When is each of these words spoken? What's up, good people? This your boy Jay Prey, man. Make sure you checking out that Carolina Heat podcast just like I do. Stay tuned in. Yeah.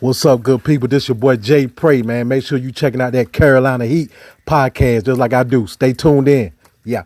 What's 0.00 0.24
up, 0.24 0.42
good 0.42 0.64
people? 0.64 0.88
This 0.88 1.08
your 1.08 1.14
boy 1.14 1.36
Jay 1.36 1.66
Prey, 1.66 2.00
man. 2.00 2.26
Make 2.26 2.42
sure 2.42 2.56
you 2.56 2.72
checking 2.72 3.02
out 3.02 3.12
that 3.12 3.34
Carolina 3.34 3.84
Heat 3.84 4.10
podcast 4.46 5.04
just 5.04 5.18
like 5.18 5.34
I 5.34 5.42
do. 5.42 5.66
Stay 5.66 5.92
tuned 5.92 6.26
in. 6.26 6.54
Yeah. 6.86 7.02